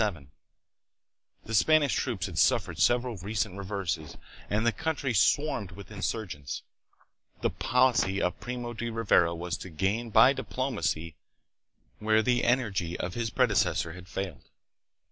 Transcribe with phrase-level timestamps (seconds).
[1.45, 4.17] The Spanish troops had suffered several recent reverses
[4.49, 6.63] and the country swarmed with insurgents.
[7.41, 11.17] The policy of Primo de Rivera was to gain by diplomacy
[11.99, 14.49] where the energy of his predecessor had failed.